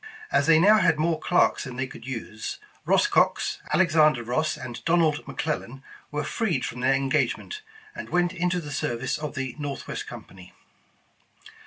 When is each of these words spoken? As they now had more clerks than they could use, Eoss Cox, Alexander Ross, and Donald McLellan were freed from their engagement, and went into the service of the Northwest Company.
As 0.31 0.47
they 0.47 0.57
now 0.57 0.79
had 0.79 0.97
more 0.97 1.19
clerks 1.19 1.65
than 1.65 1.75
they 1.75 1.85
could 1.85 2.07
use, 2.07 2.57
Eoss 2.87 3.07
Cox, 3.07 3.59
Alexander 3.71 4.23
Ross, 4.23 4.57
and 4.57 4.83
Donald 4.83 5.23
McLellan 5.27 5.83
were 6.09 6.23
freed 6.23 6.65
from 6.65 6.79
their 6.81 6.95
engagement, 6.95 7.61
and 7.93 8.09
went 8.09 8.33
into 8.33 8.59
the 8.59 8.71
service 8.71 9.19
of 9.19 9.35
the 9.35 9.55
Northwest 9.59 10.07
Company. 10.07 10.53